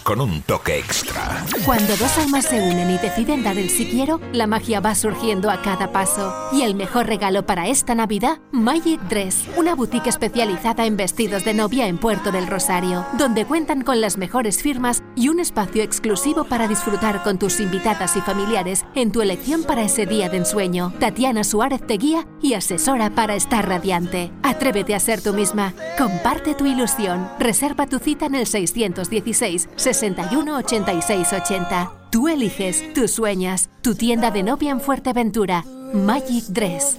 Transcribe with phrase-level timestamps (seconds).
[0.00, 1.44] con un toque extra.
[1.64, 5.50] Cuando dos almas se unen y deciden dar el si quiero, la magia va surgiendo
[5.50, 6.32] a cada paso.
[6.52, 11.54] Y el mejor regalo para esta Navidad, Magic Dress, una boutique especializada en vestidos de
[11.54, 16.44] novia en Puerto del Rosario, donde cuentan con las mejores firmas y un espacio exclusivo
[16.44, 20.92] para disfrutar con tus invitadas y familiares en tu elección para ese día de ensueño.
[21.00, 24.30] Tatiana Suárez te guía y asesora para estar radiante.
[24.44, 25.74] Atrévete a ser tú misma.
[25.98, 27.28] Comparte tu ilusión.
[27.40, 31.92] Reserva tu cita en el 616 61 86 80.
[32.10, 33.70] Tú eliges, tú sueñas.
[33.82, 35.64] Tu tienda de novia en Fuerteventura.
[35.92, 36.98] Magic Dress.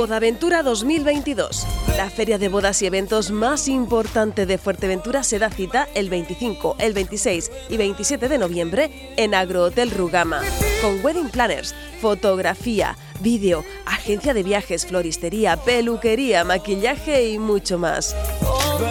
[0.00, 1.66] Bodaventura 2022.
[1.98, 6.76] La feria de bodas y eventos más importante de Fuerteventura se da cita el 25,
[6.78, 10.40] el 26 y 27 de noviembre en Agrohotel Rugama,
[10.80, 18.16] con wedding planners, fotografía, vídeo, agencia de viajes, floristería, peluquería, maquillaje y mucho más.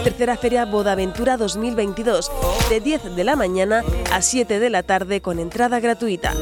[0.03, 2.31] Tercera Feria Bodaventura 2022,
[2.69, 6.35] de 10 de la mañana a 7 de la tarde con entrada gratuita.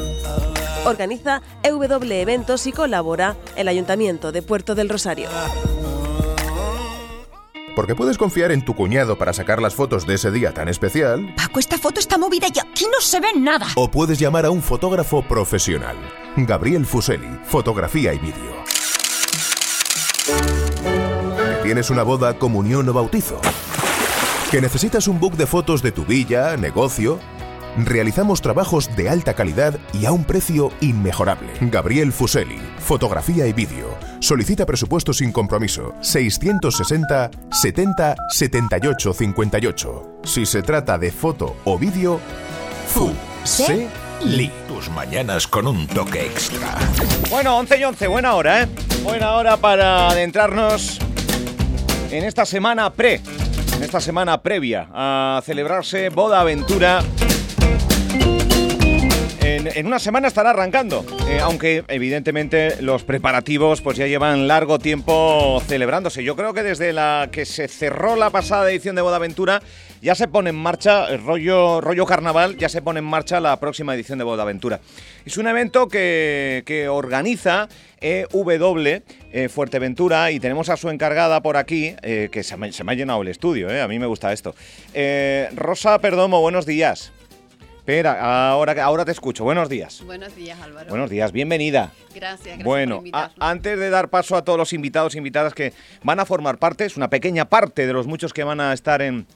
[0.88, 5.28] Organiza EW Eventos y colabora el Ayuntamiento de Puerto del Rosario.
[7.76, 11.32] Porque puedes confiar en tu cuñado para sacar las fotos de ese día tan especial.
[11.36, 13.68] Paco, esta foto está movida y aquí no se ve nada.
[13.76, 15.96] O puedes llamar a un fotógrafo profesional.
[16.36, 18.64] Gabriel Fuseli, fotografía y vídeo.
[21.62, 23.40] ¿Que ¿Tienes una boda, comunión o bautizo?
[24.50, 27.20] ¿Que necesitas un book de fotos de tu villa, negocio?
[27.76, 31.48] Realizamos trabajos de alta calidad y a un precio inmejorable.
[31.60, 33.96] Gabriel Fuseli, fotografía y vídeo.
[34.20, 35.94] Solicita presupuesto sin compromiso.
[36.00, 40.20] 660 70 78 58.
[40.24, 42.20] Si se trata de foto o vídeo,
[42.88, 43.88] Fuseli.
[44.66, 46.74] Tus mañanas con un toque extra.
[47.30, 48.68] Bueno, 11 y 11, buena hora, ¿eh?
[49.04, 50.98] Buena hora para adentrarnos
[52.10, 53.20] en esta semana pre,
[53.76, 57.02] en esta semana previa a celebrarse Boda Aventura.
[59.56, 65.62] En, una semana estará arrancando, eh, aunque evidentemente los preparativos pues ya llevan largo tiempo
[65.66, 66.22] celebrándose.
[66.22, 69.62] Yo creo que desde la que se cerró la pasada edición de Boda Aventura
[70.02, 73.58] ya se pone en marcha, el rollo, rollo carnaval, ya se pone en marcha la
[73.58, 74.80] próxima edición de Boda Aventura.
[75.24, 77.68] Es un evento que, que organiza
[78.00, 82.84] EW eh, Fuerteventura y tenemos a su encargada por aquí, eh, que se me, se
[82.84, 84.54] me ha llenado el estudio, eh, a mí me gusta esto.
[84.92, 87.12] Eh, Rosa Perdomo, buenos días.
[87.88, 89.44] Espera, ahora, ahora te escucho.
[89.44, 90.02] Buenos días.
[90.04, 90.90] Buenos días, Álvaro.
[90.90, 91.90] Buenos días, bienvenida.
[92.14, 93.36] Gracias, gracias Bueno, por a- invitarnos.
[93.40, 95.72] antes de dar paso a todos los invitados e invitadas que
[96.02, 99.00] van a formar parte, es una pequeña parte de los muchos que van a estar
[99.00, 99.26] en,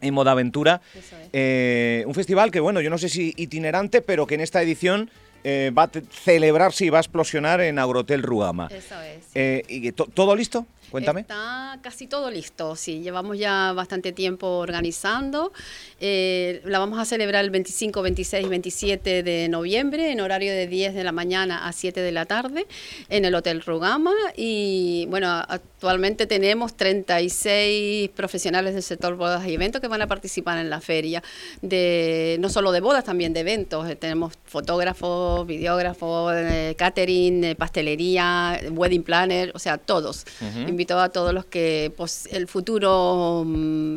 [0.00, 1.28] en Moda Aventura, Eso es.
[1.32, 5.08] eh, un festival que, bueno, yo no sé si itinerante, pero que en esta edición
[5.44, 8.66] eh, va a celebrarse y va a explosionar en Agrotel Ruama.
[8.72, 9.26] Eso es.
[9.36, 10.66] Eh, y to- ¿Todo listo?
[10.92, 11.22] Cuéntame.
[11.22, 13.00] Está casi todo listo, sí.
[13.00, 15.52] Llevamos ya bastante tiempo organizando.
[16.00, 20.66] Eh, la vamos a celebrar el 25, 26 y 27 de noviembre en horario de
[20.66, 22.66] 10 de la mañana a 7 de la tarde
[23.08, 24.12] en el Hotel Rugama.
[24.36, 30.58] Y bueno, actualmente tenemos 36 profesionales del sector bodas y eventos que van a participar
[30.58, 31.22] en la feria.
[31.62, 33.88] De, no solo de bodas, también de eventos.
[33.88, 40.24] Eh, tenemos fotógrafos, videógrafos, eh, catering, eh, pastelería, wedding planner, o sea, todos.
[40.82, 43.96] Invito a todos los que, pues, el futuro mm,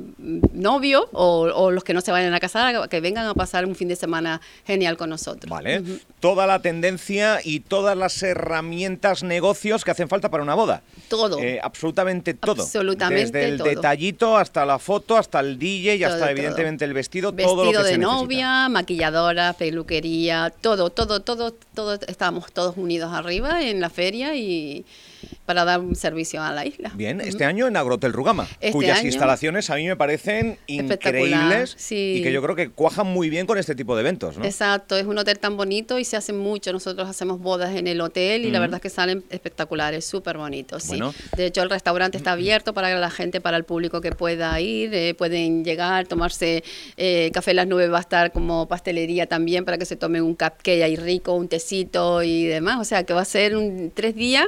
[0.54, 3.74] novio o, o los que no se vayan a casar, que vengan a pasar un
[3.74, 5.50] fin de semana genial con nosotros.
[5.50, 5.82] Vale.
[6.20, 10.84] Toda la tendencia y todas las herramientas, negocios que hacen falta para una boda.
[11.10, 11.40] Todo.
[11.40, 12.62] Eh, absolutamente todo.
[12.62, 13.68] Absolutamente Desde el todo.
[13.70, 16.30] detallito hasta la foto, hasta el DJ y Todo, hasta todo.
[16.30, 18.16] evidentemente el vestido, Vestido todo lo que de se necesita.
[18.22, 24.86] novia, maquilladora, peluquería, todo, todo, todo, todo, estamos todos unidos arriba en la feria y
[25.46, 26.92] para dar un servicio a la isla.
[26.96, 31.76] Bien, este año en Agrotel Rugama, Este cuyas año- instalaciones a mí me parecen increíbles
[31.78, 32.16] sí.
[32.18, 34.46] y que yo creo que cuajan muy bien con este tipo de eventos, ¿no?
[34.46, 36.74] Exacto, es un hotel tan bonito y se hace mucho.
[36.74, 40.84] Nosotros hacemos bodas en el hotel y la verdad es que salen espectaculares, súper bonitos.
[40.84, 41.00] Sí.
[41.38, 44.94] De hecho, el restaurante está abierto para la gente, para el público que pueda ir.
[44.94, 46.64] eh, pueden llegar, tomarse
[46.98, 50.36] eh, café Las Nubes, va a estar como pastelería también para que se tomen un
[50.36, 52.80] cupcake ahí rico, un tecito y demás.
[52.80, 54.48] O sea, que va a ser un tres días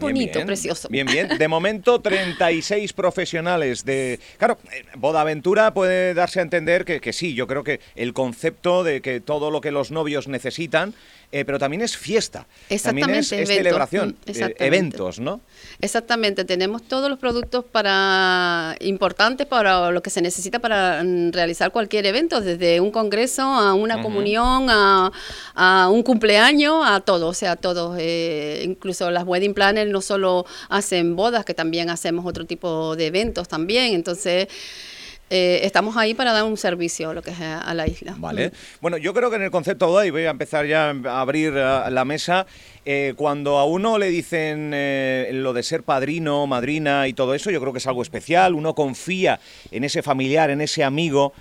[0.00, 0.46] bonito, bien.
[0.46, 0.88] precioso.
[0.88, 1.28] Bien, bien.
[1.38, 4.18] De momento, 36 profesionales de...
[4.38, 8.12] Claro, eh, Boda Aventura puede darse a entender que, que sí, yo creo que el
[8.12, 10.94] concepto de que todo lo que los novios necesitan
[11.34, 12.46] eh, pero también es fiesta.
[12.82, 14.66] También es, Exactamente, es celebración, Mm, eh, exactamente.
[14.66, 15.40] eventos, ¿no?
[15.80, 21.72] Exactamente, tenemos todos los productos para importantes para lo que se necesita para mm, realizar
[21.72, 25.10] cualquier evento, desde un congreso a una comunión, a,
[25.54, 27.96] a un cumpleaños, a todo, o sea, todo.
[27.98, 33.06] eh, incluso las wedding planners no solo hacen bodas, que también hacemos otro tipo de
[33.06, 33.94] eventos también.
[33.94, 34.48] Entonces,
[35.30, 38.14] eh, estamos ahí para dar un servicio a lo que es a, a la isla.
[38.18, 38.52] Vale.
[38.82, 41.54] Bueno, yo creo que en el concepto boda, y voy a empezar ya a abrir
[41.56, 42.46] eh, la mesa,
[42.84, 47.50] eh, cuando a uno le dicen eh, lo de ser padrino, madrina y todo eso,
[47.50, 49.40] yo creo que es algo especial, uno confía
[49.70, 51.32] en ese familiar, en ese amigo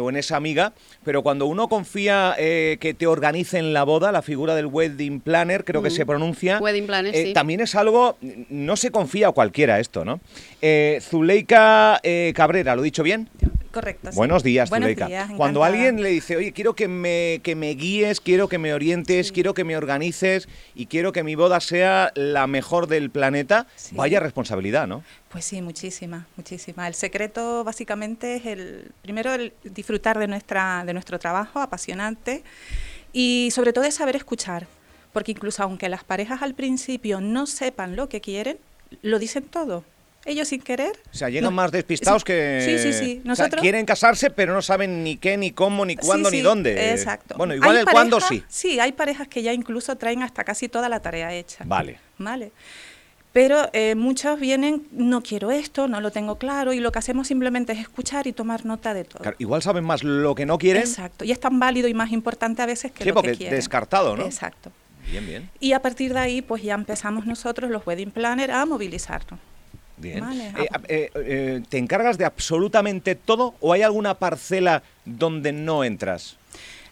[0.00, 4.22] o en esa amiga, pero cuando uno confía eh, que te organicen la boda, la
[4.22, 5.92] figura del wedding planner, creo que Mm.
[5.92, 7.32] se pronuncia, Wedding planner, eh, sí.
[7.32, 8.16] también es algo,
[8.48, 10.20] no se confía a cualquiera esto, ¿no?
[10.60, 13.28] Eh, Zuleika eh, Cabrera, ¿lo he dicho bien?
[13.72, 14.10] Correcto.
[14.12, 14.16] sí.
[14.16, 18.20] Buenos días, Buenos días, Cuando alguien le dice, oye, quiero que me, que me guíes,
[18.20, 22.46] quiero que me orientes, quiero que me organices y quiero que mi boda sea la
[22.46, 23.96] mejor del planeta, Sí.
[23.96, 25.02] vaya responsabilidad, ¿no?
[25.30, 26.86] Pues sí, muchísima, muchísima.
[26.86, 32.42] El secreto básicamente es el primero el disfrutar de nuestra de nuestro trabajo apasionante
[33.12, 34.66] y sobre todo es saber escuchar,
[35.12, 38.58] porque incluso aunque las parejas al principio no sepan lo que quieren,
[39.02, 39.84] lo dicen todo.
[40.24, 40.92] Ellos sin querer.
[41.12, 42.62] O sea, llegan no- más despistados sí, que...
[42.64, 43.10] Sí, sí, sí.
[43.18, 46.30] O sea, Nosotros quieren casarse, pero no saben ni qué, ni cómo, ni Sí, cuándo,
[46.30, 46.92] ni dónde.
[46.92, 47.34] Exacto.
[47.36, 48.42] Bueno, igual el cuándo sí.
[48.48, 51.64] Sí, hay parejas que ya incluso traen hasta casi toda la tarea hecha.
[51.66, 51.98] Vale.
[52.18, 52.52] Vale.
[53.32, 57.28] Pero eh, muchos vienen, no quiero esto, no lo tengo claro, y lo que hacemos
[57.28, 59.22] simplemente es escuchar y tomar nota de todo.
[59.22, 60.82] Claro, igual saben más lo que no quieren.
[60.82, 61.24] Exacto.
[61.24, 63.56] Y es tan válido y más importante a veces que lo porque que quieren.
[63.56, 64.24] descartado, ¿no?
[64.26, 64.70] Exacto.
[65.10, 65.50] Bien, bien.
[65.60, 69.40] Y a partir de ahí, pues ya empezamos nosotros, los wedding planner, a movilizarnos.
[70.02, 70.20] Bien.
[70.20, 75.84] Vale, Eh, eh, eh, ¿Te encargas de absolutamente todo o hay alguna parcela donde no
[75.84, 76.36] entras?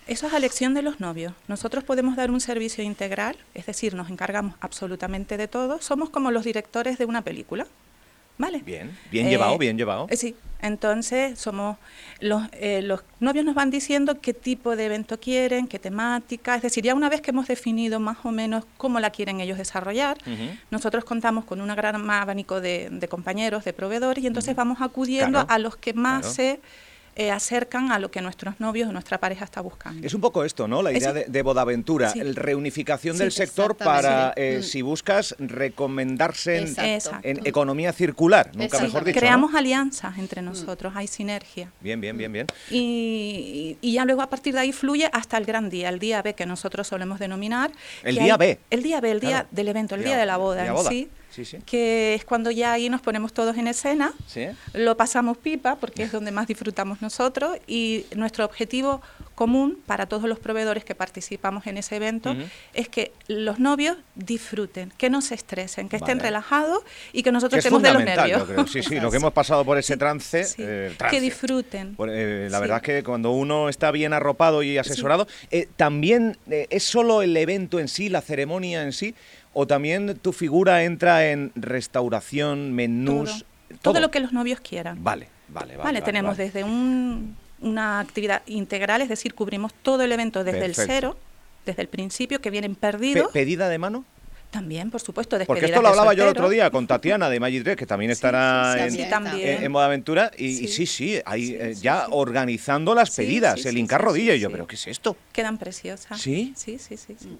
[0.06, 1.34] Eso es a elección de los novios.
[1.46, 5.80] Nosotros podemos dar un servicio integral, es decir, nos encargamos absolutamente de todo.
[5.82, 7.66] Somos como los directores de una película.
[8.40, 8.62] ¿Vale?
[8.64, 10.06] Bien, bien Eh, llevado, bien llevado.
[10.08, 11.76] eh, sí, entonces somos
[12.20, 16.62] los, eh, los novios nos van diciendo qué tipo de evento quieren, qué temática, es
[16.62, 20.16] decir, ya una vez que hemos definido más o menos cómo la quieren ellos desarrollar,
[20.70, 25.38] nosotros contamos con un gran abanico de, de compañeros, de proveedores, y entonces vamos acudiendo
[25.40, 26.34] Claro, a los que más claro.
[26.34, 26.60] se
[27.20, 30.06] eh, acercan a lo que nuestros novios o nuestra pareja está buscando.
[30.06, 30.80] Es un poco esto, ¿no?
[30.82, 32.20] La Es- idea de, de Bodaventura, Sí.
[32.20, 34.40] el reunificación Sí, del sector para, Sí.
[34.42, 34.62] eh, Mm.
[34.62, 36.58] si buscas, recomendarse
[37.22, 38.84] en, economía circular, nunca Exacto.
[38.86, 39.16] mejor dicho.
[39.16, 39.20] ¿no?
[39.20, 41.70] Creamos alianzas entre nosotros, hay sinergia.
[41.80, 42.46] Bien, bien, bien, bien.
[42.70, 46.22] Y, y ya luego a partir de ahí fluye hasta el gran día, el día
[46.22, 47.70] B que nosotros solemos denominar.
[48.02, 48.58] El día hay- B.
[48.70, 49.48] El día B, el día Claro.
[49.50, 50.90] del evento, el Día- día de la boda día en boda.
[50.90, 51.08] sí.
[51.30, 51.58] Sí, sí.
[51.64, 54.46] Que es cuando ya ahí nos ponemos todos en escena, Sí.
[54.74, 59.00] lo pasamos pipa porque es donde más disfrutamos nosotros y nuestro objetivo
[59.34, 62.42] común para todos los proveedores que participamos en ese evento Ujú.
[62.74, 66.28] es que los novios disfruten, que no se estresen, que estén Vale.
[66.28, 66.80] relajados
[67.12, 68.40] y que Que nosotros es estemos de los nervios.
[68.40, 68.66] yo creo.
[68.66, 70.42] Sí, sí, lo que hemos pasado por ese trance.
[70.58, 71.20] Eh, que trance.
[71.20, 71.94] disfruten.
[71.96, 76.36] Bueno, eh, la verdad es que cuando uno está bien arropado y asesorado, eh, también
[76.50, 79.14] eh, es solo el evento en sí, la ceremonia en sí,
[79.52, 85.02] o también tu figura entra en restauración, menús, todo, todo lo que los novios quieran.
[85.02, 85.84] Vale, vale, vale.
[85.84, 86.44] Vale, tenemos vale.
[86.44, 90.82] desde un- una actividad integral, es decir, cubrimos todo el evento desde Perfecto.
[90.82, 91.16] el cero,
[91.66, 93.30] desde el principio, que vienen Pe- perdidos.
[93.32, 94.04] ¿Pedida de mano?
[94.50, 97.62] También, por supuesto, Porque esto lo hablaba yo el otro día con Tatiana de Magic
[97.62, 99.04] 3, que también estará sí, en, sí, en.
[100.38, 100.86] Y y sí, Sí.
[100.86, 102.10] sí, ahí Sí, eh, sí, ya sí.
[102.12, 104.32] organizando las pedidas, sí, el hincar sí, rodilla.
[104.32, 104.52] sí, y yo, sí.
[104.52, 105.16] ¿pero qué es esto?
[105.32, 106.20] Quedan preciosas.
[106.20, 106.52] ¿Sí?
[106.56, 107.14] Sí, sí, sí.
[107.20, 107.38] sí.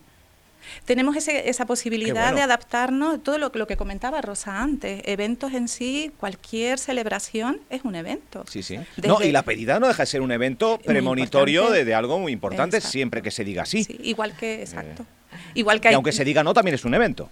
[0.85, 2.37] Tenemos ese- esa posibilidad bueno.
[2.37, 7.83] de adaptarnos, todo lo, lo que comentaba Rosa antes, eventos en sí, cualquier celebración es
[7.85, 8.45] un evento.
[8.49, 8.79] Sí, sí.
[8.97, 12.33] Desde- No, y la pedida no deja de ser un evento premonitorio de, algo muy
[12.33, 12.93] importante, Exacto.
[12.93, 13.85] siempre que se diga así.
[13.85, 15.05] Sí, igual que, exacto.
[15.55, 17.29] Igual que Y hay, aunque se diga no, también es un evento.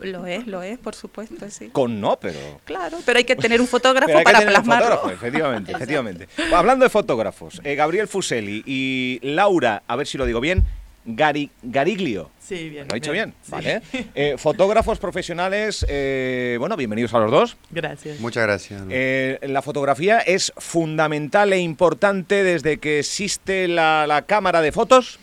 [0.00, 1.68] Lo es, lo es, por supuesto, sí.
[1.68, 2.38] Con no, pero...
[2.64, 4.88] Claro, pero hay que tener un fotógrafo para plasmarlo.
[4.96, 6.28] fotógrafo, efectivamente, efectivamente.
[6.52, 10.64] Hablando de fotógrafos, eh, Gabriel Fuseli y Laura, a ver si lo digo bien,
[11.06, 12.30] Gari- Gariglio.
[12.38, 12.86] Sí, bien.
[12.88, 13.34] ¿Lo he dicho bien?
[13.48, 13.82] Vale.
[14.14, 17.56] Eh, fotógrafos profesionales, eh, bueno, bienvenidos a los dos.
[17.70, 18.20] Gracias.
[18.20, 18.82] Muchas gracias.
[18.90, 25.18] Eh, la fotografía es fundamental e importante desde que existe la, la cámara de fotos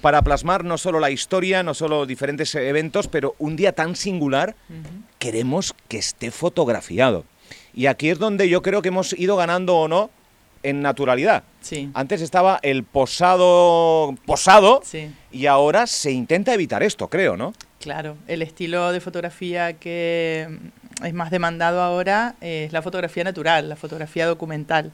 [0.00, 4.54] para plasmar no solo la historia, no solo diferentes eventos, pero un día tan singular
[5.18, 7.24] queremos que esté fotografiado.
[7.74, 10.10] Y aquí es donde yo creo que hemos ido ganando o no
[10.62, 11.44] en naturalidad.
[11.60, 11.90] Sí.
[11.94, 17.52] Antes estaba el posado posado Sí, y ahora se intenta evitar esto, creo, ¿no?
[17.80, 18.16] claro.
[18.26, 20.48] El estilo de fotografía que
[21.00, 24.90] mm, es más demandado ahora es la fotografía natural, la fotografía documental.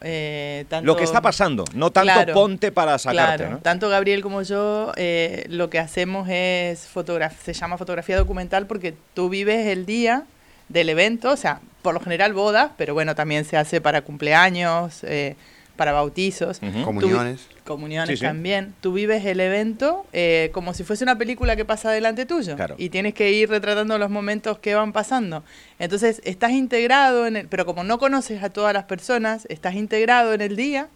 [0.00, 3.50] Eh, tanto- Lo que está pasando, no tanto Claro, ponte para sacarte, claro.
[3.52, 3.58] ¿no?
[3.60, 8.94] Tanto Gabriel como yo eh, lo que hacemos es fotografía, se llama fotografía documental porque
[9.14, 10.24] tú vives el día
[10.74, 15.02] del evento, o sea, por lo general bodas, pero bueno, también se hace para cumpleaños,
[15.04, 15.36] eh,
[15.76, 16.60] para bautizos.
[16.60, 17.46] Tú vi- Comuniones.
[17.64, 18.22] comuniones Sí, sí.
[18.24, 18.74] también.
[18.80, 22.54] Tú vives el evento eh, como si fuese una película que pasa delante tuyo.
[22.56, 22.74] Claro.
[22.78, 25.42] Y tienes que ir retratando los momentos que van pasando.
[25.78, 30.32] Entonces, estás integrado en el, pero como no conoces a todas las personas, estás integrado
[30.34, 30.88] en el día,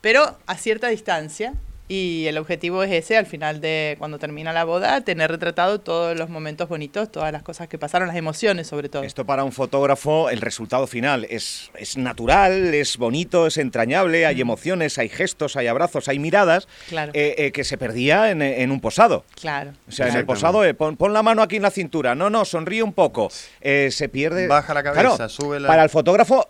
[0.00, 1.54] pero a cierta distancia.
[1.88, 6.16] Y el objetivo es ese, al final de cuando termina la boda, tener retratado todos
[6.16, 9.02] los momentos bonitos, todas las cosas que pasaron, las emociones sobre todo.
[9.02, 14.40] Esto para un fotógrafo, el resultado final es, es natural, es bonito, es entrañable, hay
[14.40, 17.12] emociones, hay gestos, hay abrazos, hay miradas, Claro.
[17.14, 19.24] eh, eh, que se perdía en, en un posado.
[19.38, 19.72] Claro.
[19.86, 22.14] O sea, en el posado, eh, pon, pon la mano aquí en la cintura.
[22.14, 23.30] No, no, sonríe un poco.
[23.60, 24.46] Eh, se pierde.
[24.46, 26.48] Baja la cabeza, Claro, sube la- Para el fotógrafo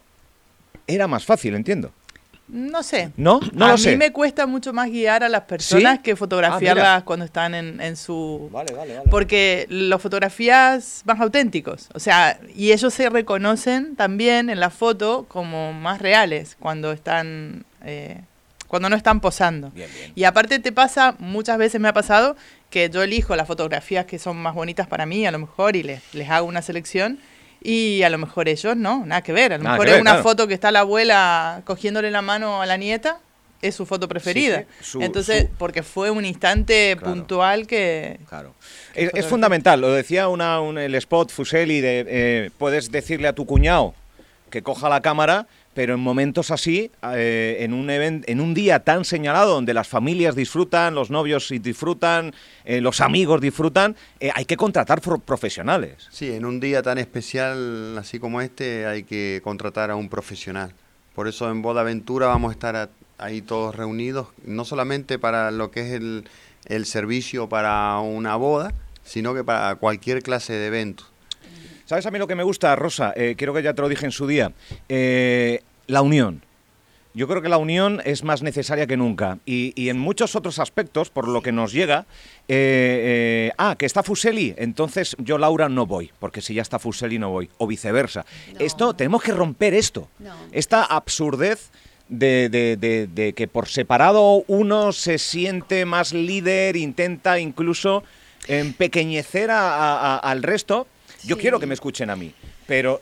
[0.87, 1.91] era más fácil, entiendo.
[2.49, 3.13] No sé.
[3.17, 3.41] ¿No?
[3.53, 3.97] No a lo mí sé.
[3.97, 6.03] me cuesta mucho más guiar a las personas ¿Sí?
[6.03, 7.05] que Ah, fotografiarlas mira.
[7.05, 8.51] cuando están en, en su...
[8.53, 9.09] Vale, vale, vale.
[9.11, 15.25] Porque los fotografías más auténticos, o sea, y ellos se reconocen también en la foto
[15.29, 17.65] como más reales cuando están...
[17.85, 18.21] eh,
[18.69, 19.71] cuando no están posando.
[19.71, 20.13] Bien, bien.
[20.15, 22.37] Y aparte te pasa, muchas veces me ha pasado,
[22.71, 25.83] que yo elijo las fotografías que son más bonitas para mí, a lo mejor, y
[25.83, 27.19] les, les hago una selección,
[27.65, 29.53] y a lo mejor ellos no, nada que ver.
[29.53, 30.23] A lo Nada mejor que es ver, una claro.
[30.23, 33.19] foto que está la abuela cogiéndole la mano a la nieta,
[33.61, 34.61] es su foto preferida.
[34.81, 37.15] sí, su- Entonces, su- porque fue un instante Claro.
[37.15, 38.19] puntual que...
[38.29, 38.55] Claro.
[38.95, 39.29] Es, es fotografía.
[39.31, 43.95] fundamental, lo decía una, un- el spot Fuseli de eh, puedes decirle a tu cuñado
[44.51, 48.81] que coja la cámara, pero en momentos así, eh, en, un even- en un día
[48.81, 54.45] tan señalado donde las familias disfrutan, los novios disfrutan, eh, los amigos disfrutan, eh, hay
[54.45, 56.09] que contratar pro- profesionales.
[56.11, 60.73] Sí, en un día tan especial así como este hay que contratar a un profesional.
[61.15, 65.71] Por eso en Boda Aventura vamos a estar ahí todos reunidos, no solamente para lo
[65.71, 66.25] que es el,
[66.67, 68.73] el servicio para una boda,
[69.05, 71.05] sino que para cualquier clase de evento.
[71.93, 73.13] ¿Sabes a mí lo que me gusta, Rosa?
[73.15, 74.51] Eh, creo que ya te lo dije en su día.
[74.89, 76.43] Eh, la unión.
[77.13, 79.37] Yo creo que la unión es más necesaria que nunca.
[79.45, 82.07] Y, y en muchos otros aspectos, por lo que nos llega,
[82.49, 86.79] eh, eh, ah, que está Fuseli, entonces yo, Laura, no voy, porque si ya está
[86.79, 88.25] Fuseli no voy, o viceversa.
[88.55, 88.61] No.
[88.61, 90.09] Esto, tenemos que romper esto.
[90.19, 90.33] No.
[90.51, 91.69] Esta absurdez
[92.09, 98.03] de, de- de- de que por separado uno se siente más líder, intenta incluso
[98.49, 100.87] empequeñecer a- a- a- al resto.
[101.25, 102.33] Yo quiero que me escuchen a mí,
[102.67, 103.01] pero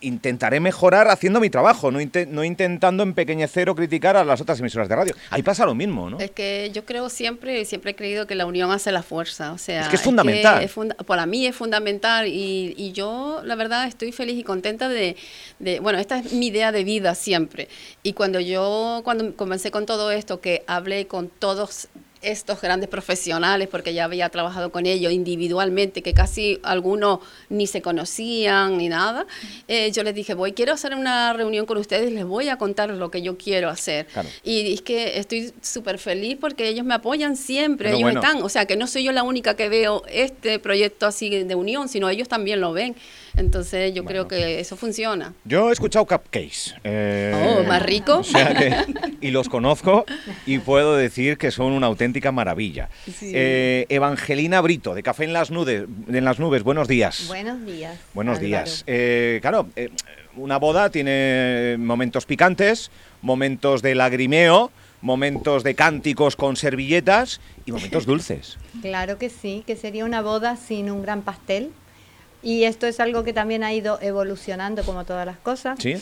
[0.00, 4.58] intentaré mejorar haciendo mi trabajo, no, inte- no intentando empequeñecer o criticar a las otras
[4.60, 5.14] emisoras de radio.
[5.30, 6.18] Ahí pasa lo mismo, ¿no?
[6.18, 9.52] Es que yo creo siempre, siempre he creído que la unión hace la fuerza.
[9.52, 10.62] O sea, Es que es fundamental.
[10.62, 14.88] es funda- para mí es fundamental y, y yo, la verdad, estoy feliz y contenta
[14.88, 15.16] de,
[15.58, 17.68] de- bueno, esta es mi idea de vida siempre.
[18.02, 21.88] Y cuando yo, cuando comencé con todo esto, que hablé con todos
[22.22, 27.80] estos grandes profesionales, porque ya había trabajado con ellos individualmente, que casi algunos ni se
[27.82, 29.26] conocían ni nada,
[29.68, 32.90] eh, yo les dije, voy, quiero hacer una reunión con ustedes, les voy a contar
[32.90, 34.06] lo que yo quiero hacer.
[34.06, 34.28] Claro.
[34.44, 38.20] Y es que estoy súper feliz porque ellos me apoyan siempre, Pero ellos bueno.
[38.20, 41.54] están, o sea, que no soy yo la única que veo este proyecto así de
[41.54, 42.94] unión, sino ellos también lo ven.
[43.36, 45.34] Entonces yo creo que eso funciona.
[45.44, 46.74] Yo he escuchado cupcakes.
[46.84, 48.18] eh, Oh, más rico.
[48.18, 48.76] o sea que-
[49.20, 50.04] y los conozco
[50.46, 52.88] y puedo decir que son una auténtica maravilla.
[53.22, 57.26] Eh, Evangelina Brito, de Café en las Nubes, en las nubes buenos días.
[57.28, 57.98] Buenos días.
[58.14, 58.46] Buenos Álvaro.
[58.46, 58.84] días.
[58.86, 59.90] Eh, claro, eh,
[60.36, 62.90] una boda tiene momentos picantes,
[63.22, 68.58] momentos de lagrimeo, momentos de cánticos con servilletas y momentos dulces.
[68.82, 71.70] Claro que sí, que sería una boda sin un gran pastel.
[72.42, 75.78] Y esto es algo que también ha ido evolucionando como todas las cosas.
[75.78, 75.94] ¿Sí?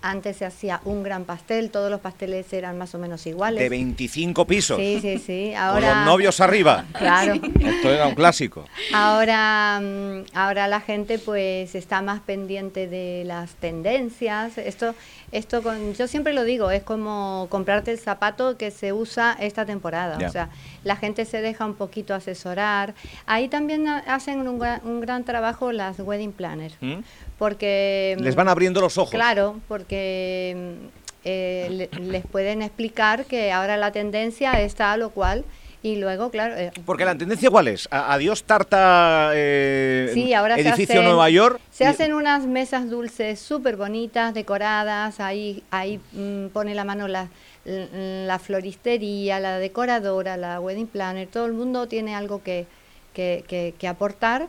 [0.00, 3.60] Antes se hacía un gran pastel, todos los pasteles eran más o menos iguales.
[3.60, 4.78] De 25 pisos.
[4.78, 5.50] Sí, sí, sí.
[5.52, 6.84] Con Ahora, los novios arriba.
[6.92, 7.34] Claro.
[7.60, 8.64] Esto era un clásico.
[8.94, 14.56] Ahora, mm, ahora la gente pues está más pendiente de las tendencias.
[14.58, 14.94] Esto,
[15.32, 19.66] esto con, yo siempre lo digo, es como comprarte el zapato que se usa esta
[19.66, 20.16] temporada.
[20.24, 20.50] O sea,
[20.84, 22.94] la gente se deja un poquito asesorar.
[23.26, 26.98] Ahí también ha- hacen un, un gran trabajo las wedding planners, ¿Mm?
[27.36, 29.10] porque Les van abriendo los ojos.
[29.10, 30.86] Claro, porque mm,
[31.24, 35.44] eh, le- les pueden explicar que ahora la tendencia es tal o cual
[35.80, 37.86] y luego, claro, eh, Porque la tendencia cuál es?
[37.92, 41.60] A- Adiós Tarta eh, Sí, ahora se edificio hacen- Nueva York.
[41.70, 47.06] Se y- hacen unas mesas dulces súper bonitas, decoradas, ahí, ahí mm, pone la mano
[47.06, 47.28] la,
[47.64, 52.66] l- la floristería, la decoradora, la wedding planner, todo el mundo tiene algo que,
[53.14, 54.48] que, que- que aportar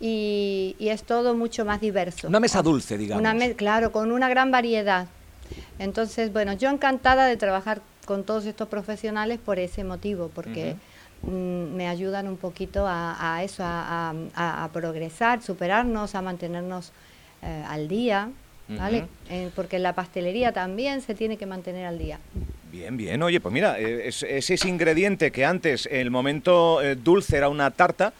[0.00, 2.26] y, y es todo mucho más diverso.
[2.28, 3.20] Una mesa dulce, digamos.
[3.20, 5.06] Una me- claro, con una gran variedad.
[5.78, 10.76] Entonces, bueno, yo encantada de trabajar con todos estos profesionales por ese motivo, porque
[11.22, 16.92] mm, me ayudan un poquito a, a eso, a, a- a progresar, superarnos, a mantenernos
[17.42, 18.30] eh, al día,
[18.68, 18.98] ¿vale?
[18.98, 19.06] Ujú.
[19.30, 22.18] Eh, porque la pastelería también se tiene que mantener al día.
[22.72, 23.22] Bien, bien.
[23.22, 27.48] Oye, pues mira, eh, es, es ese ingrediente que antes, el momento eh, dulce era
[27.48, 28.12] una tarta,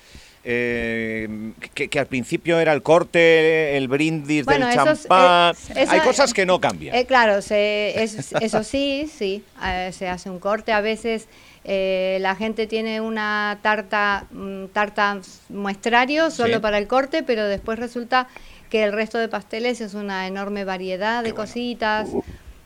[0.45, 5.55] eh, que, que al principio era el corte, el brindis Bueno, del champán.
[5.75, 6.95] eh, Hay cosas que no cambian.
[6.95, 10.73] Eh, claro, se- es- eso sí, sí, eh, se hace un corte.
[10.73, 11.27] A veces
[11.65, 15.19] eh, la gente tiene una tarta, mm, tarta
[15.51, 16.61] muestrario solo Sí.
[16.61, 18.29] para el corte, pero después resulta
[18.71, 22.09] que el resto de pasteles es una enorme variedad de cositas.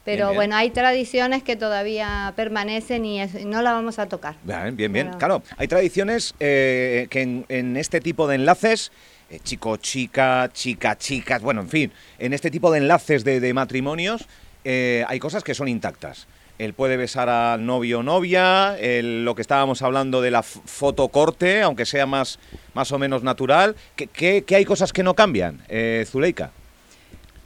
[0.05, 0.35] Pero bien.
[0.37, 4.37] bueno, hay tradiciones que todavía permanecen y, es- y no la vamos a tocar.
[4.43, 5.11] Bien, bien, bien.
[5.19, 8.93] Claro, hay tradiciones eh, que en, en este tipo de enlaces,
[9.31, 13.55] eh, chico, chica, chica, chicas, bueno, en fin, en este tipo de enlaces de, de
[13.55, 14.27] matrimonios
[14.65, 16.27] eh, hay cosas que son intactas.
[16.59, 21.63] Él puede besar al novio o novia, el- lo que estábamos hablando de la fotocorte,
[21.63, 22.39] aunque sea más,
[22.75, 23.75] más o menos natural.
[23.97, 26.51] ¿Qué, qué- qué hay cosas que no cambian, eh, Zuleika?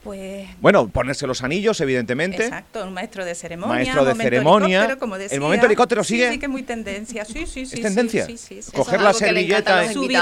[0.09, 2.45] Pues Bueno, ponerse los anillos, evidentemente.
[2.45, 3.75] Exacto, un maestro de ceremonia.
[3.75, 4.97] Maestro de ceremonia.
[4.97, 5.39] como ¿El decía.
[5.39, 6.33] momento helicóptero Sí, sigue?
[6.33, 7.27] Sí, que es muy tendencia.
[7.27, 7.77] Sí, sí, sí.
[7.77, 8.25] ¿Es tendencia?
[8.25, 8.73] Sí, sí, sí.
[8.73, 9.85] Coger la servilleta.
[9.85, 10.17] es sí,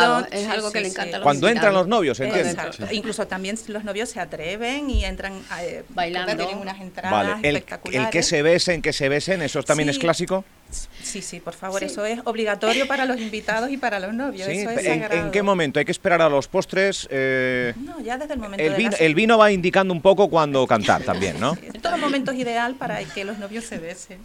[0.51, 0.97] algo que sí, le sí.
[0.97, 2.51] encanta a los Cuando entran los novios, entiendo.
[2.51, 2.85] Exacto.
[2.91, 6.35] Incluso también los novios se atreven y entran eh, Bailando.
[6.37, 8.07] Tienen unas entradas Vale, el, espectaculares.
[8.07, 10.01] el que se besen, que se besen, ¿eso también es Sí.
[10.01, 10.45] clásico?
[11.03, 14.47] Sí, sí, por favor, eso es obligatorio para los invitados y para los novios.
[14.49, 15.79] Sí, eso es ¿En, en qué momento?
[15.79, 17.07] ¿Hay que esperar a los postres?
[17.11, 20.03] Eh, No, ya desde el momento el, de vino, la- el vino va indicando un
[20.03, 21.57] poco cuándo cantar también, ¿no?
[21.63, 24.19] En todo momento es ideal para que los novios se besen.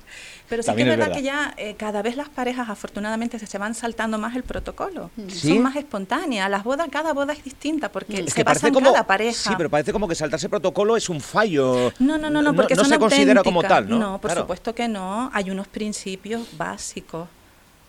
[0.51, 1.53] Pero sí También que es verdad, verdad.
[1.55, 5.09] que ya eh, cada vez las parejas afortunadamente se, se van saltando más el protocolo.
[5.29, 5.47] ¿Sí?
[5.53, 6.49] Son más espontáneas.
[6.49, 9.49] Las bodas, cada boda es distinta porque Es se basa en como, cada pareja.
[9.49, 11.93] sí, pero parece como que saltarse protocolo es un fallo.
[11.99, 14.19] No, no, no, no, porque no son se considera como tal, ¿no?
[14.19, 14.41] por Claro.
[14.41, 15.31] supuesto que no.
[15.33, 17.29] Hay unos principios básicos.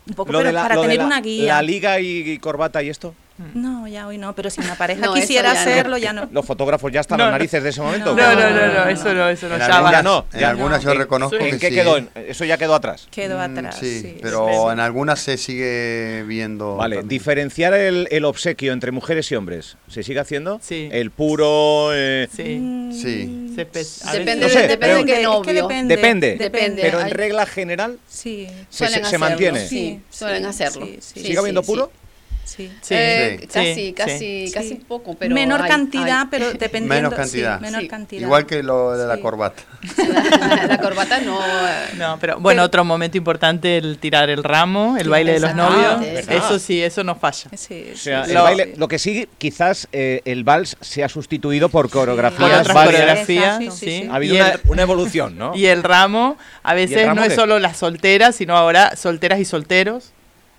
[0.06, 1.54] Un poco, Lo pero de la, para lo de tener la- una guía.
[1.54, 3.12] La liga y, y corbata y esto.
[3.54, 5.60] No, ya hoy no, pero si una pareja No, quisiera ya no.
[5.70, 6.28] hacerlo, ya no.
[6.30, 7.32] Los fotógrafos ya están No, a no.
[7.32, 8.14] narices de ese momento.
[8.14, 9.54] No, no, no, no, eso no, eso no.
[9.54, 10.92] En Ya no, en algunas no.
[10.92, 11.74] yo reconozco ¿En que qué sí.
[11.74, 11.98] quedó?
[12.14, 13.08] Eso ya quedó atrás.
[13.10, 13.76] Quedó Mm, atrás.
[13.80, 16.76] sí, sí, pero en algunas se sigue viendo.
[16.76, 17.08] Vale, también.
[17.08, 20.60] diferenciar el, el obsequio entre mujeres y hombres, ¿se sigue haciendo?
[20.62, 20.88] Sí.
[20.92, 21.90] El puro...
[21.94, 22.90] eh, Sí.
[22.92, 23.52] Sí.
[23.54, 25.62] Se pe- a Depende, No sé, depende pero- de qué Es que novio.
[25.62, 25.96] depende.
[25.96, 26.82] Depende, Depende.
[26.82, 28.46] pero en regla general Sí.
[28.70, 29.66] se, se- mantiene.
[29.66, 30.86] Sí, suelen hacerlo.
[30.86, 31.10] sí, sí.
[31.14, 31.90] Sí, ¿Sigue habiendo sí, puro?
[32.44, 32.70] Sí.
[32.82, 32.94] Sí.
[32.94, 33.46] Eh, Sí.
[33.48, 34.52] Casi, Sí, casi, sí.
[34.52, 36.26] casi poco, pero menor hay- cantidad, hay.
[36.30, 36.94] pero dependiendo.
[37.10, 37.60] Menos sí, cantidad.
[37.60, 37.88] menor Sí.
[37.88, 38.20] cantidad.
[38.22, 39.62] Igual que lo de la corbata.
[39.96, 41.38] la, la corbata no.
[41.40, 45.40] eh, No, pero bueno, otro momento importante, el tirar el ramo, el Sí, baile de
[45.40, 46.00] los novios.
[46.00, 46.34] ¿verdad?
[46.36, 47.50] Eso sí, eso no falla.
[47.56, 48.30] Sí, O sea, sí.
[48.30, 52.00] el Lo- baile- lo que sí, quizás eh, el vals se ha sustituido por Por
[52.00, 52.84] coreografías varias.
[52.86, 53.76] coreografías, Sí, sí.
[53.78, 54.08] sí, sí.
[54.10, 55.52] Ha habido una, el- una evolución, ¿no?
[55.56, 59.44] Y el ramo, a veces ramo no es solo las solteras, sino ahora solteras y
[59.44, 60.12] solteros.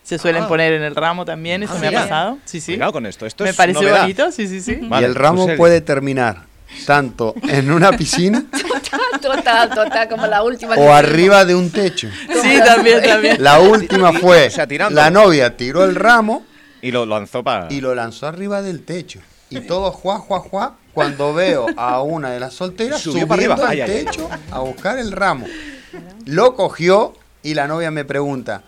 [0.04, 0.48] Se suelen Ah.
[0.48, 2.38] poner en el ramo también, eso Ah, me ha pasado.
[2.46, 2.74] Sí, sí.
[2.74, 3.26] Cuidado con esto.
[3.26, 4.02] Esto me es pareció novedad.
[4.02, 4.76] bonito, sí, sí, sí.
[4.84, 6.44] Vale, y el ramo pues, puede terminar
[6.86, 8.44] tanto en una piscina
[9.22, 10.76] Total, total, como la última.
[10.76, 12.10] o arriba de un techo.
[12.42, 13.38] Sí, también, también.
[13.42, 14.94] La última fue, O sea, tirando.
[15.00, 16.44] la novia tiró el ramo
[16.82, 17.72] Y lo lanzó para...
[17.72, 19.20] y lo lanzó arriba del techo.
[19.50, 23.72] Y todo juá, juá, juá, cuando veo a una de las solteras Subió subiendo para
[23.72, 23.86] al arriba.
[24.12, 25.46] Techo a buscar el ramo.
[26.26, 27.14] Lo cogió
[27.44, 28.64] y la novia me pregunta,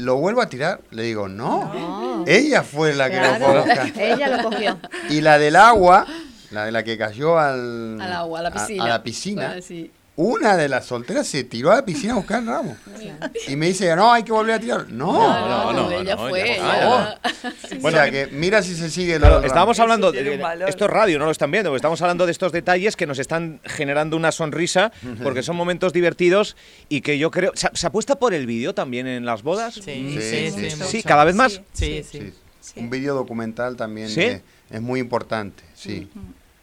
[0.00, 0.80] ¿lo vuelvo a tirar?
[0.90, 2.24] Le digo, no.
[2.26, 3.92] Ella fue la que lo buscar.
[3.96, 4.78] ella lo cogió.
[5.08, 6.06] Y la del agua,
[6.50, 8.84] la de la que cayó al, Al agua, a la piscina.
[8.84, 9.90] a la piscina, Ah, sí.
[10.16, 12.76] Una de las solteras se tiró a la piscina a buscar el ramo.
[13.48, 14.88] Y me dice, no, hay que volver a tirar.
[14.90, 15.12] No.
[15.12, 16.56] No, no, no, fue.
[16.58, 17.18] ya,
[17.82, 19.46] o sea que mira si se sigue lo Claro, ramo.
[19.46, 22.52] estábamos Eso hablando, de- esto es radio, no lo están viendo, estamos hablando de estos
[22.52, 24.92] detalles que nos están generando una sonrisa,
[25.22, 26.56] porque son momentos divertidos
[26.90, 27.52] y que yo creo...
[27.54, 29.74] ¿Se, se apuesta por el vídeo también en las bodas?
[29.74, 30.70] Sí, Sí, sí, sí, sí.
[30.70, 30.76] sí.
[30.76, 30.90] mucho.
[30.90, 31.62] Sí, cada vez más.
[31.72, 32.32] Sí, sí.
[32.60, 32.78] Sí.
[32.78, 34.20] Un vídeo documental también ¿Sí?
[34.20, 36.10] eh, es muy importante, sí.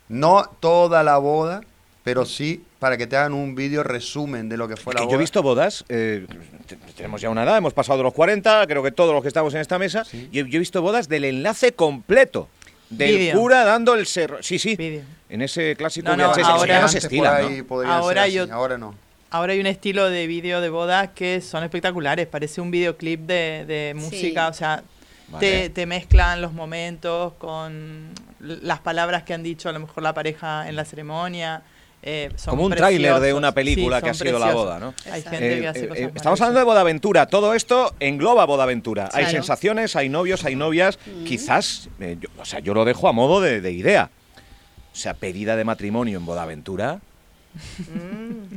[0.10, 1.62] No toda la boda,
[2.07, 5.05] pero sí para que te hagan un vídeo resumen de lo que fue la Que
[5.07, 5.11] boda.
[5.11, 6.25] yo he visto bodas, eh,
[6.65, 9.27] te- tenemos ya una edad, hemos pasado de los 40, creo que todos los que
[9.27, 12.47] estamos en esta mesa, y yo, yo he visto bodas del enlace completo.
[12.89, 13.37] Del Vídeo.
[13.37, 14.41] cura dando el cerro.
[14.41, 14.77] Sí, sí.
[14.77, 15.01] Vídeo.
[15.27, 17.81] En ese clásico No, no, VHS, ahora- no se estila, ¿no?
[17.91, 18.95] Ahora yo- ahora no.
[19.29, 23.65] Ahora hay un estilo de vídeo de boda que son espectaculares, parece un videoclip de,
[23.67, 24.81] de música, o sea,
[25.27, 25.45] Vale.
[25.63, 30.13] te, te mezclan los momentos con las palabras que han dicho a lo mejor la
[30.13, 31.63] pareja en la ceremonia.
[32.03, 34.93] Eh, son Como un tráiler de una película Sí, que ha sido la boda, ¿no?
[35.12, 37.25] Hay gente Eh, que hace eh, cosas eh, estamos hablando de bodaventura.
[37.25, 39.05] Todo esto engloba bodaventura.
[39.13, 39.31] Hay Claro.
[39.31, 40.99] sensaciones, hay novios, hay novias.
[41.25, 44.10] Quizás, eh, yo, o sea, yo lo dejo a modo de, de idea.
[44.93, 46.99] O sea, pedida de matrimonio en bodaventura.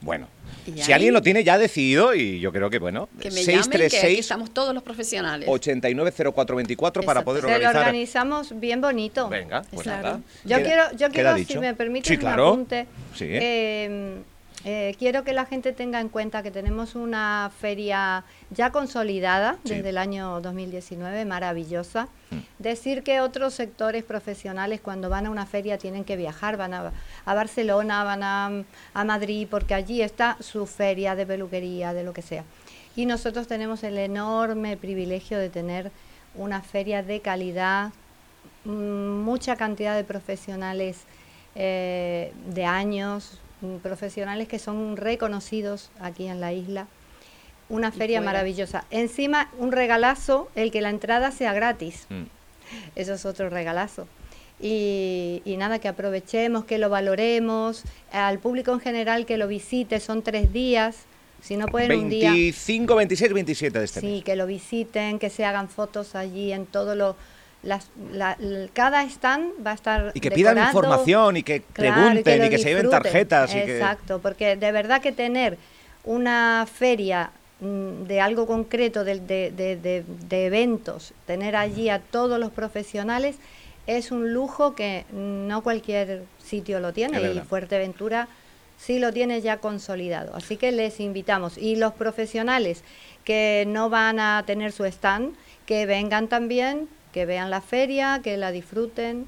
[0.00, 0.28] Bueno.
[0.76, 3.84] Si alguien lo tiene ya decidido, y yo creo que, bueno, Que me llamen, que
[3.84, 5.48] aquí 636 estamos todos los profesionales.
[5.48, 7.76] 890424 para poder Se lo organizar.
[7.82, 9.28] organizamos bien bonito.
[9.28, 10.02] Venga, pues Claro.
[10.02, 10.20] nada.
[10.44, 11.52] Yo Queda- quiero, yo quiero dicho.
[11.54, 12.48] si me permites Sí, un claro.
[12.48, 12.86] apunte.
[13.14, 13.26] Sí.
[13.28, 14.16] Eh,
[14.64, 19.74] eh, quiero que la gente tenga en cuenta que tenemos una feria ya consolidada Sí.
[19.74, 22.08] desde el año 2019, maravillosa.
[22.30, 22.36] Mm.
[22.58, 26.92] Decir que otros sectores profesionales cuando van a una feria tienen que viajar, van a,
[27.24, 32.12] a Barcelona, van a, a Madrid, porque allí está su feria de peluquería, de lo
[32.12, 32.44] que sea.
[32.96, 35.90] Y nosotros tenemos el enorme privilegio de tener
[36.36, 37.90] una feria de calidad,
[38.64, 38.70] mm,
[39.22, 41.00] mucha cantidad de profesionales
[41.56, 43.38] eh, de años,
[43.82, 46.86] profesionales que son reconocidos aquí en la isla.
[47.68, 48.32] Una feria fuera.
[48.32, 48.84] maravillosa.
[48.90, 52.06] Encima, un regalazo, el que la entrada sea gratis.
[52.10, 52.24] Mm.
[52.94, 54.06] Eso es otro regalazo.
[54.60, 59.98] Y, y nada, que aprovechemos, que lo valoremos, al público en general que lo visite,
[60.00, 60.96] son tres días,
[61.42, 62.30] si no pueden un día...
[62.32, 64.24] 25, 26, 27 de este Sí, mes.
[64.24, 67.16] que lo visiten, que se hagan fotos allí en todo lo...
[67.64, 68.36] Las, la-
[68.72, 72.58] cada stand va a estar Y que pidan información y que Claro, pregunten y que
[72.58, 73.50] se lleven tarjetas.
[73.50, 73.78] Y que...
[73.78, 75.56] Exacto, porque de verdad que tener
[76.04, 81.98] una feria mm, de algo concreto, de, de- de- de- de eventos, tener allí a
[81.98, 83.36] todos los profesionales,
[83.86, 87.40] es un lujo que no cualquier sitio lo tiene y.
[87.40, 88.28] Fuerteventura
[88.78, 90.34] sí lo tiene ya consolidado.
[90.34, 91.56] Así que les invitamos.
[91.58, 92.82] Y los profesionales
[93.24, 95.34] que no van a tener su stand,
[95.66, 99.26] que vengan también, que vean la feria, que la disfruten,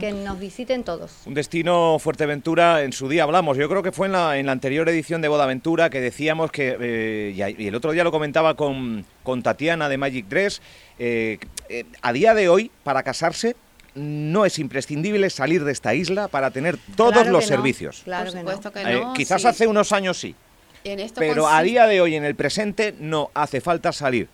[0.00, 1.12] que nos visiten todos.
[1.26, 4.52] Un destino Fuerteventura, en su día hablamos, yo creo que fue en la, en la
[4.52, 8.10] anterior edición de Bodaventura que decíamos que, eh, y, a- y el otro día lo
[8.10, 10.60] comentaba con, con Tatiana de Magic Dress,
[10.98, 13.54] eh, eh, a día de hoy, para casarse,
[13.94, 18.00] no es imprescindible salir de esta isla para tener todos Claro los que no, servicios.
[18.04, 18.72] Claro Por que supuesto no.
[18.72, 19.12] que Eh, no.
[19.12, 19.46] quizás sí.
[19.48, 20.34] hace unos años sí,
[20.82, 24.28] En esto pero a día de hoy, en el presente, no hace falta salir.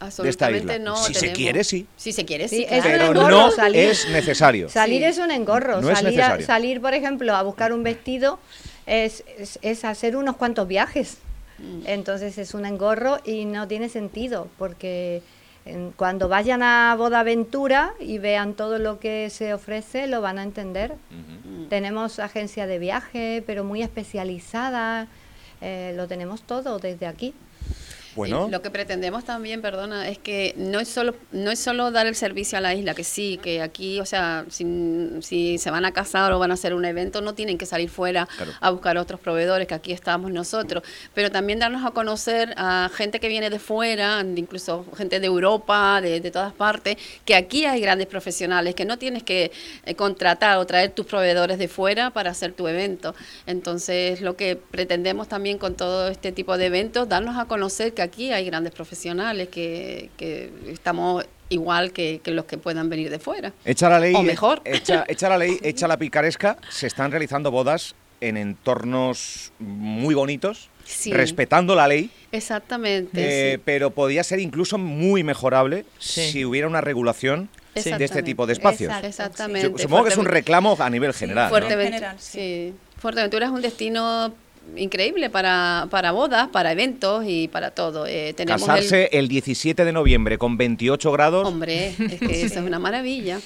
[0.00, 0.78] De esta absolutamente isla.
[0.84, 0.96] no.
[0.96, 1.86] Si se quiere, sí.
[1.96, 2.82] Si se quiere, Sí, claro.
[2.84, 3.80] Pero engorro no salir.
[3.80, 4.68] es necesario.
[4.68, 5.04] Salir Sí.
[5.04, 5.80] es un engorro.
[5.80, 8.38] No es salir, a- salir, por ejemplo, a buscar un vestido
[8.86, 11.18] es, es, es hacer unos cuantos viajes.
[11.58, 11.86] Mm.
[11.86, 15.22] Entonces es un engorro y no tiene sentido porque
[15.64, 20.42] en- cuando vayan a Bodaventura y vean todo lo que se ofrece, lo van a
[20.42, 20.92] entender.
[21.70, 25.08] Tenemos agencia de viaje, pero muy especializada.
[25.62, 27.32] eh, lo tenemos todo desde aquí.
[28.16, 32.06] Bueno, lo que pretendemos también, perdona, es que no es solo no es solo dar
[32.06, 34.64] el servicio a la isla, que sí, que aquí, o sea, si,
[35.20, 37.90] si se van a casar o van a hacer un evento, no tienen que salir
[37.90, 38.52] fuera Claro.
[38.60, 40.82] a buscar otros proveedores, que aquí estamos nosotros,
[41.14, 46.00] pero también darnos a conocer a gente que viene de fuera, incluso gente de Europa,
[46.00, 49.52] de, de todas partes, que aquí hay grandes profesionales, que no tienes que
[49.84, 53.14] eh, contratar o traer tus proveedores de fuera para hacer tu evento.
[53.46, 58.05] Entonces, lo que pretendemos también con todo este tipo de eventos, darnos a conocer que
[58.06, 63.18] aquí hay grandes profesionales, que, que estamos igual que, que los que puedan venir de
[63.18, 63.52] fuera.
[63.64, 64.62] Echa la ley, O mejor.
[64.64, 66.56] Echa, echa la ley, echa la picaresca.
[66.70, 71.12] Se están realizando bodas en entornos muy bonitos, Sí.
[71.12, 73.54] respetando la ley, Exactamente.
[73.54, 76.30] eh, pero podía ser incluso muy mejorable Sí.
[76.30, 77.90] si hubiera una regulación sí.
[77.92, 78.88] de este tipo de espacios.
[78.90, 79.06] Exacto.
[79.08, 79.82] Exactamente.
[79.82, 81.50] Supongo que es un reclamo a nivel general.
[81.50, 81.56] ¿no?
[81.56, 82.38] En Fuerteventura, general, sí.
[82.72, 82.74] sí.
[83.00, 84.32] Fuerteventura es un destino
[84.76, 88.06] increíble para, para bodas, para eventos y para todo.
[88.06, 89.28] Eh, tenemos el- Casarse el...
[89.28, 91.46] 17 de noviembre con 28 grados.
[91.46, 93.38] Hombre, es que eso es una maravilla.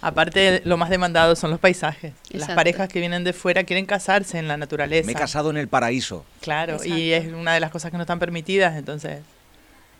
[0.00, 2.12] Aparte, lo más demandado son los paisajes.
[2.30, 5.06] Las parejas que vienen de fuera quieren casarse en la naturaleza.
[5.06, 6.24] Me he casado en el paraíso.
[6.40, 9.20] Claro, y es una de las cosas que no están permitidas, entonces.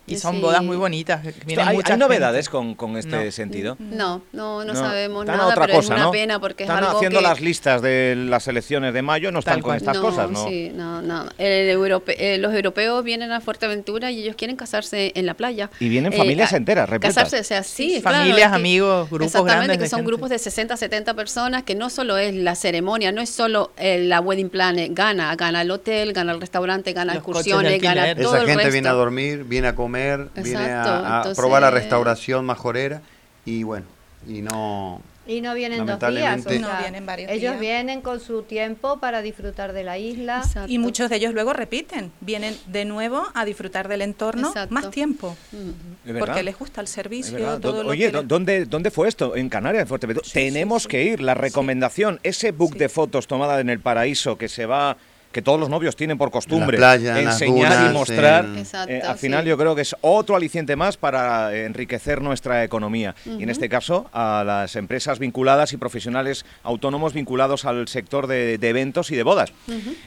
[0.06, 0.40] Y son sí.
[0.40, 1.22] bodas muy bonitas.
[1.44, 3.30] vienen ¿Hay, hay novedades con, con este No.
[3.32, 3.76] sentido?
[3.80, 6.10] No, no, no, No, sabemos están a nada, otra pero cosa, es una ¿no?
[6.12, 7.24] pena porque Están es algo haciendo que...
[7.24, 9.76] las listas de las elecciones de mayo, no están Tal con cual.
[9.78, 10.48] estas no, cosas, ¿no?
[10.48, 11.24] Sí, no, no.
[11.38, 15.70] El europe- eh, los europeos vienen a Fuerteventura y ellos quieren casarse en la playa.
[15.80, 17.14] Y vienen Eh, familias a- enteras, repletas.
[17.16, 20.06] Casarse, o sea, sí, claro, Familias, que- amigos, grupos Exactamente, grandes que son gente.
[20.08, 23.98] grupos de 60, 70 personas, que no solo es la ceremonia, no es solo eh,
[24.04, 28.34] la wedding planner, gana, gana el hotel, gana el restaurante, gana Los excursiones, gana todo
[28.34, 28.72] Esa el gente resto.
[28.72, 29.95] viene a dormir, viene a comer.
[29.96, 33.02] Comer, viene a, a entonces- probar la restauración majorera
[33.44, 33.86] y bueno,
[34.26, 35.00] y no...
[35.28, 37.58] Y no vienen dos días, o Lamentablemente- sea, No, vienen varios ellos días.
[37.60, 40.38] vienen con su tiempo para disfrutar de la isla.
[40.44, 40.70] Exacto.
[40.70, 44.72] Y muchos de ellos luego repiten, vienen de nuevo a disfrutar del entorno Exacto.
[44.72, 45.36] más tiempo,
[46.20, 47.58] porque les gusta el servicio, verdad.
[47.58, 49.34] todo ¿Dó- lo Oye, que ¿dó- les- ¿dónde, ¿dónde fue esto?
[49.34, 50.24] En Canarias, en Fuerteventura.
[50.24, 50.88] Sí, Tenemos sí.
[50.90, 51.20] que ir.
[51.20, 52.78] La recomendación, ese book Sí.
[52.78, 54.96] de fotos tomada en el paraíso que se va
[55.36, 58.44] que todos los novios tienen por costumbre En en enseñar y mostrar.
[58.46, 59.26] en- Exacto, eh, al sí.
[59.26, 63.14] final yo creo que es otro aliciente más para enriquecer nuestra economía.
[63.26, 68.56] Y en este caso a las empresas vinculadas y profesionales autónomos vinculados al sector de,
[68.56, 69.52] de eventos y de bodas.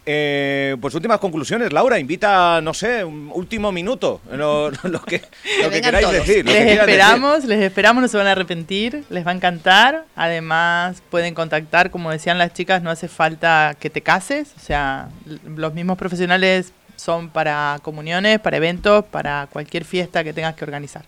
[0.07, 1.71] Eh, pues últimas conclusiones.
[1.73, 5.21] Laura, invita, no sé, un último minuto, lo, lo que,
[5.61, 6.25] lo que vengan queráis todos.
[6.27, 6.45] decir.
[6.45, 6.79] lo que Les decir.
[6.79, 10.05] esperamos, les esperamos, no se van a arrepentir, les va a encantar.
[10.15, 15.09] Además, pueden contactar, como decían las chicas, no hace falta que te cases, o sea,
[15.55, 21.05] los mismos profesionales son para comuniones, para eventos, para cualquier fiesta que tengas que organizar.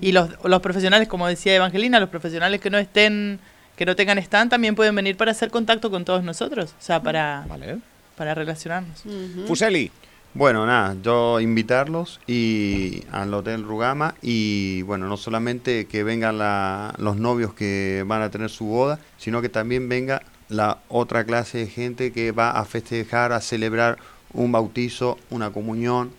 [0.00, 3.40] Y los, los profesionales, como decía Evangelina, los profesionales que no estén,
[3.76, 7.02] que no tengan stand, también pueden venir para hacer contacto con todos nosotros, o sea,
[7.02, 7.78] para, Vale.
[8.16, 9.02] para relacionarnos.
[9.48, 9.90] Fuseli.
[10.34, 16.94] Bueno, nada, yo invitarlos y al Hotel Rugama y bueno, no solamente que vengan la-
[16.96, 21.58] los novios que van a tener su boda, sino que también venga la otra clase
[21.58, 23.98] de gente que va a festejar, a celebrar
[24.32, 26.12] un bautizo, una comunión,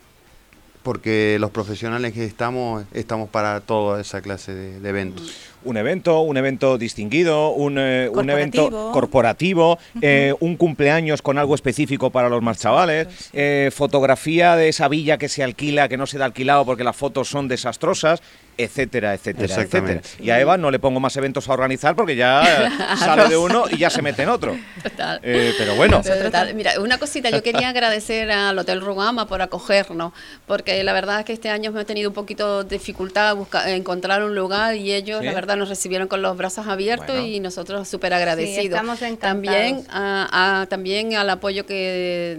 [0.83, 5.52] porque los profesionales que estamos, estamos para toda esa clase de, de eventos.
[5.65, 9.77] Un evento, un evento distinguido, un, eh, un evento Corporativo.
[10.01, 15.17] eh, un cumpleaños con algo específico para los más chavales, eh, fotografía de esa villa
[15.17, 18.21] que se alquila, que no se da alquilado porque las fotos son desastrosas,
[18.57, 19.63] etcétera, etcétera, etcétera.
[19.63, 20.09] Exactamente.
[20.19, 23.65] Y a Eva no le pongo más eventos a organizar porque ya sale de uno
[23.71, 24.55] y ya se mete en otro.
[24.83, 25.19] Total.
[25.23, 29.41] Eh, pero bueno, Pero total, Mira, una cosita, yo quería agradecer al Hotel Rugama por
[29.41, 30.13] acogernos,
[30.45, 34.23] porque la verdad es que este año hemos tenido un poquito de dificultad buscar, encontrar
[34.23, 35.25] un lugar y ellos, Sí.
[35.25, 37.25] la verdad, nos recibieron con los brazos abiertos Bueno.
[37.27, 38.65] y nosotros súper agradecidos.
[38.65, 39.19] estamos encantados.
[39.43, 42.37] También, a- a- también al apoyo que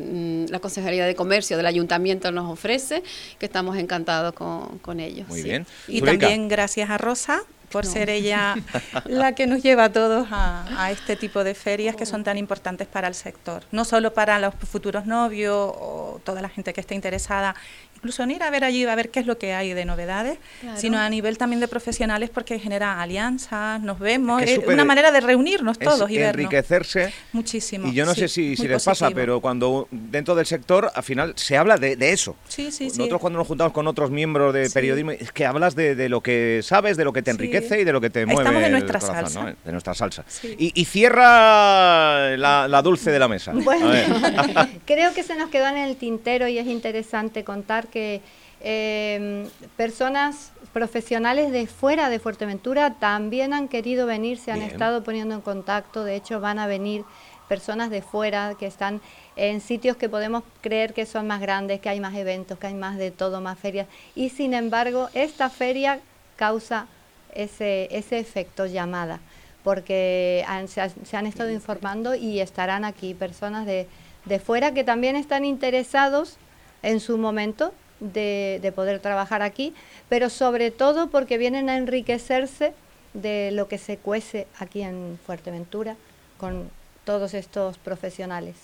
[0.48, 3.02] mm, la Consejería de Comercio del Ayuntamiento nos ofrece,
[3.38, 5.28] que estamos encantados con, con ellos.
[5.28, 5.44] muy sí.
[5.44, 5.66] bien.
[5.88, 6.26] Y Zuleika.
[6.26, 7.90] también gracias a Rosa por No.
[7.92, 8.54] ser ella
[9.06, 12.38] la que nos lleva a todos a, a este tipo de ferias que son tan
[12.38, 13.64] importantes para el sector.
[13.72, 17.56] No solo para los futuros novios o toda la gente que esté interesada,
[18.04, 20.36] incluso en ir a ver allí, a ver qué es lo que hay de novedades,
[20.60, 20.78] Claro.
[20.78, 24.74] sino a nivel también de profesionales porque genera alianzas, nos vemos, Es que es súper-
[24.74, 26.34] una manera de reunirnos Es todos y vernos.
[26.44, 27.88] enriquecerse Muchísimo.
[27.88, 31.32] Y yo no sí, sé si, les pasa, pero cuando dentro del sector al final
[31.36, 32.36] se habla de, de eso.
[32.46, 32.98] Sí, sí, sí.
[32.98, 34.74] Nosotros cuando nos juntamos con otros miembros de Sí.
[34.74, 37.36] periodismo, es que hablas de, de lo que sabes, de lo que te Sí.
[37.36, 39.42] enriquece y de lo que te mueve Estamos en nuestra corazón, salsa.
[39.50, 39.56] ¿no?
[39.64, 40.24] De nuestra salsa.
[40.28, 40.54] Sí.
[40.58, 43.52] Y, y cierra la, la dulce de la mesa.
[43.54, 43.90] Bueno,
[44.86, 48.20] creo que se nos quedó en el tintero y es interesante contar que
[48.60, 54.70] eh, personas profesionales de fuera de Fuerteventura también han querido venir, se han Bien.
[54.72, 57.04] estado poniendo en contacto, de hecho van a venir
[57.48, 59.00] personas de fuera que están
[59.36, 62.74] en sitios que podemos creer que son más grandes, que hay más eventos, que hay
[62.74, 63.86] más de todo, más ferias.
[64.16, 66.00] Y sin embargo, esta feria
[66.36, 66.86] causa
[67.34, 69.20] ese, ese efecto llamada,
[69.62, 73.86] porque han- se, se han estado informando y estarán aquí personas de,
[74.24, 76.36] de fuera que también están interesados
[76.82, 79.72] en su momento de, de poder trabajar aquí,
[80.08, 82.72] pero sobre todo porque vienen a enriquecerse
[83.14, 85.96] de lo que se cuece aquí en Fuerteventura
[86.38, 86.68] con
[87.04, 88.56] todos estos profesionales.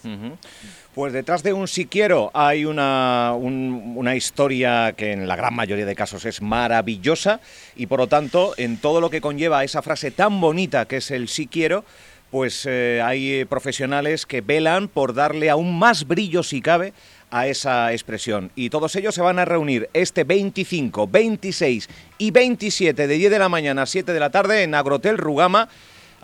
[0.94, 5.54] Pues detrás de un si quiero hay una, un- una historia que en la gran
[5.54, 7.40] mayoría de casos es maravillosa
[7.76, 11.10] y por lo tanto en todo lo que conlleva esa frase tan bonita que es
[11.10, 11.84] el si quiero,
[12.30, 16.94] pues eh, hay profesionales que velan por darle aún más brillo si cabe
[17.30, 18.50] a esa expresión.
[18.56, 21.88] Y todos ellos se van a reunir este 25, 26
[22.18, 25.68] y 27 de 10 de la mañana a 7 de la tarde en Agrotel Rugama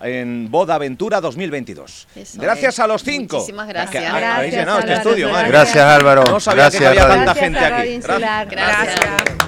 [0.03, 2.09] en Boda Aventura 2022.
[2.17, 2.81] Eso Gracias es.
[2.81, 3.37] a los cinco.
[3.37, 4.05] Muchísimas Que gracias.
[4.05, 5.49] ha- habéis Gracias, llenado este Álvaro, estudio, madre.
[5.49, 6.25] Gracias Álvaro.
[6.25, 7.89] No sabía Gracias, que había tanta Gracias gente aquí.
[7.93, 8.47] Insular.
[8.51, 9.46] Gracias.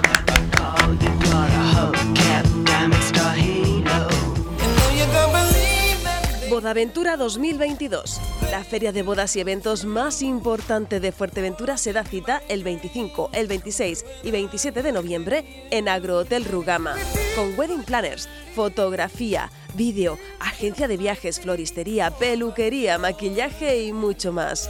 [6.59, 8.19] Bodaventura 2022.
[8.51, 13.29] La feria de bodas y eventos más importante de Fuerteventura se da cita el 25,
[13.31, 16.95] el 26 y 27 de noviembre en Agrohotel Rugama,
[17.37, 24.69] con wedding planners, fotografía, vídeo, agencia de viajes, floristería, peluquería, maquillaje y mucho más.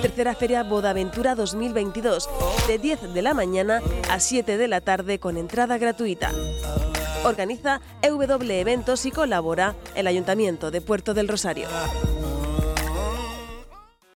[0.00, 2.30] Tercera Feria Bodaventura 2022,
[2.66, 6.32] de 10 de la mañana a 7 de la tarde con entrada gratuita.
[7.24, 11.68] Organiza EW Eventos y colabora el Ayuntamiento de Puerto del Rosario.